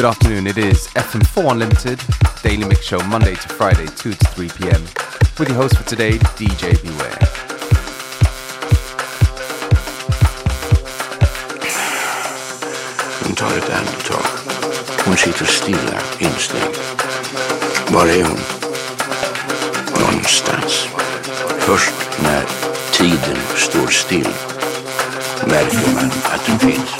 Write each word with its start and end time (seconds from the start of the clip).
Good 0.00 0.08
afternoon. 0.08 0.46
It 0.46 0.56
is 0.56 0.86
FM4 0.94 1.52
Unlimited, 1.52 2.00
daily 2.42 2.64
mix 2.64 2.86
show 2.86 2.98
Monday 3.08 3.34
to 3.34 3.48
Friday, 3.50 3.84
2 3.84 4.14
to 4.14 4.26
3 4.28 4.48
p.m. 4.48 4.80
With 5.38 5.48
your 5.48 5.58
host 5.58 5.76
for 5.76 5.86
today, 5.86 6.12
DJ 6.40 6.72
Beware. 6.82 7.18
nooit 13.40 13.70
aangetrokken. 13.70 14.30
Ons 15.06 15.20
zit 15.20 15.40
er 15.40 15.46
stil 15.46 15.78
in 16.18 16.32
staan. 16.38 16.72
Waarom? 17.92 18.38
Någonstans. 19.98 20.88
Först 21.58 21.92
när 22.22 22.44
tiden 22.92 23.38
står 23.56 23.88
still 23.88 24.28
märker 25.46 25.94
man 25.94 26.10
att 26.32 26.46
den 26.46 26.58
finns. 26.58 26.90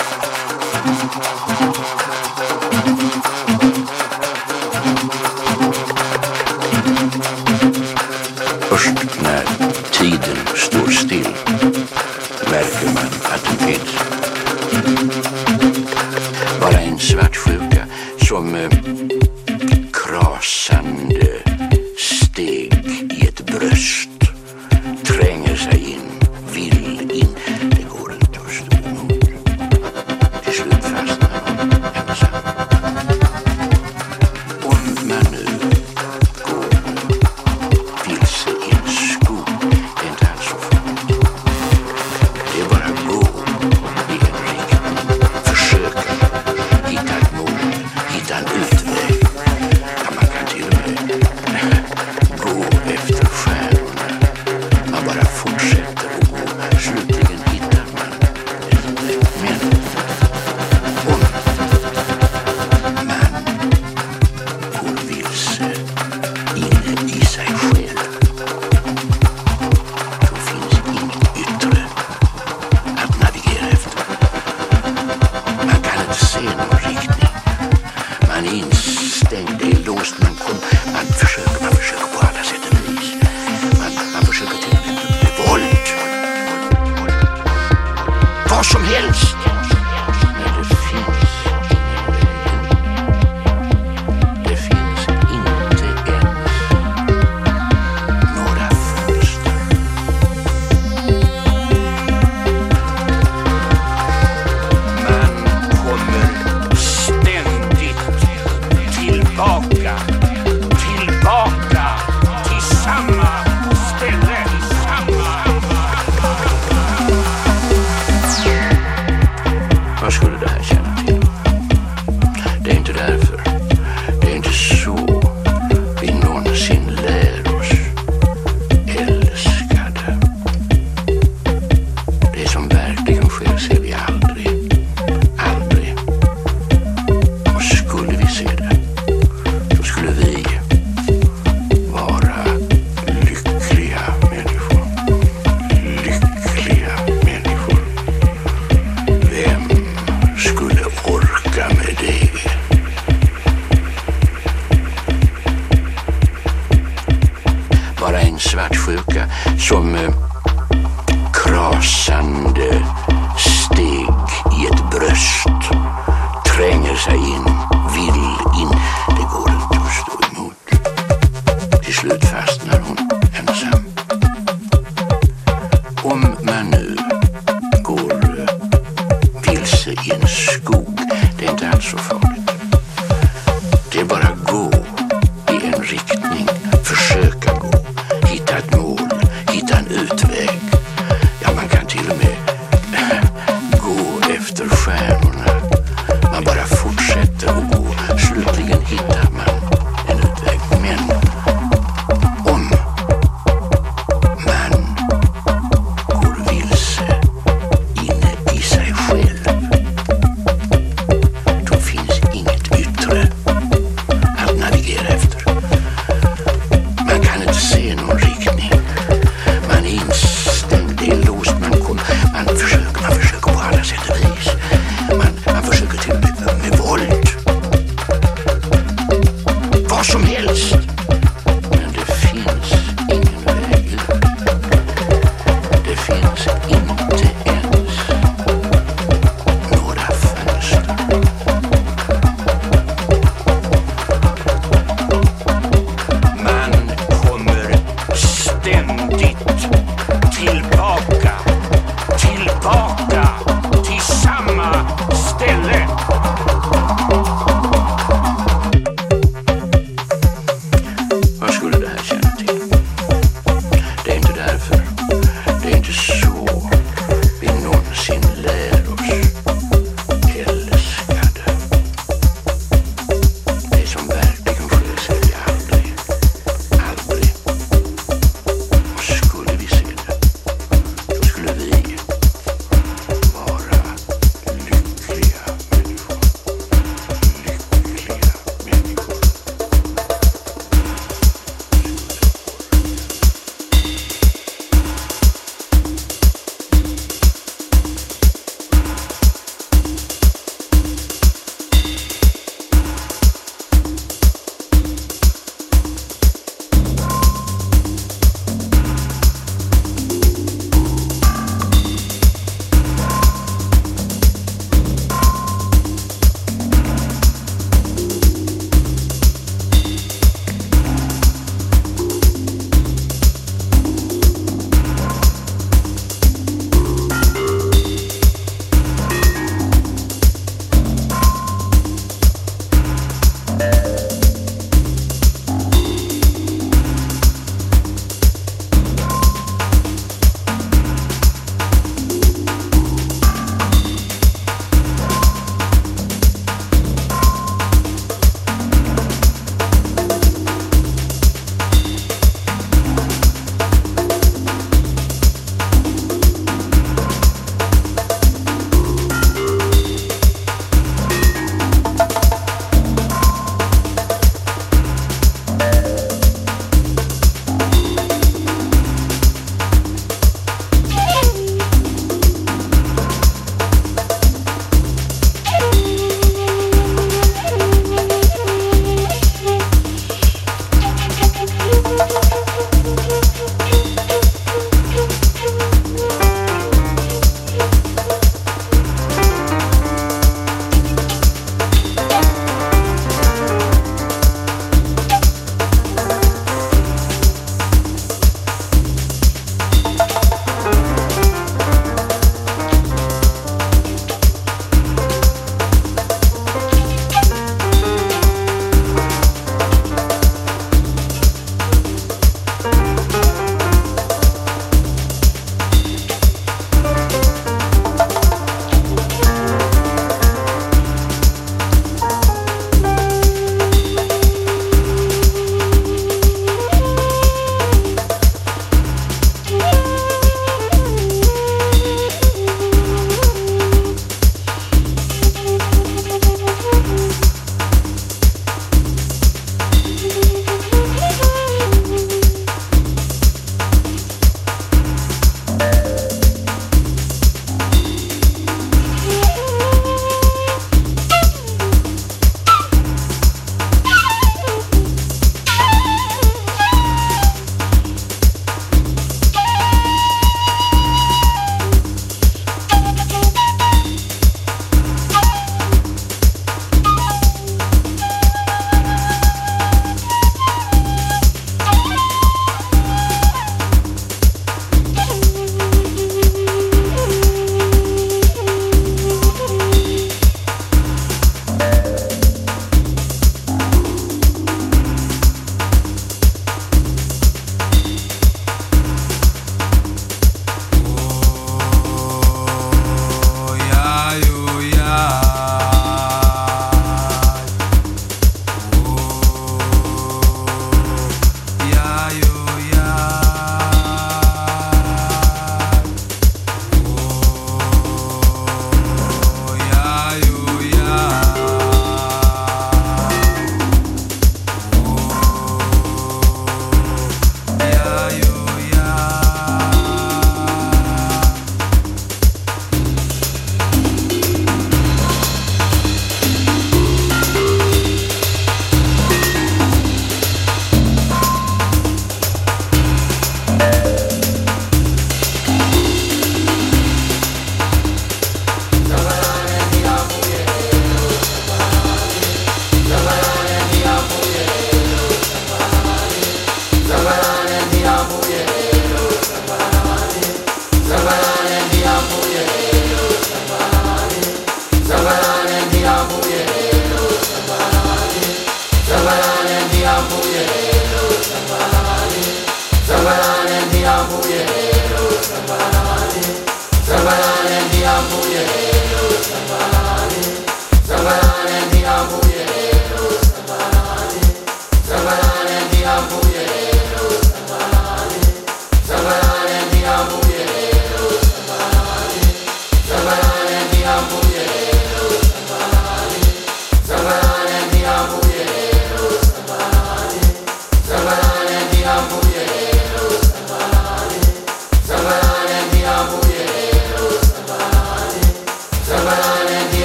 Música 2.87 3.40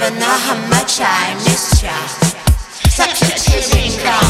never 0.00 0.18
know 0.18 0.26
how 0.26 0.56
much 0.68 0.98
I 1.02 1.34
miss 1.44 1.82
ya. 1.82 1.92
Such 2.88 3.22
a 3.22 3.38
teasing 3.38 4.02
girl. 4.02 4.29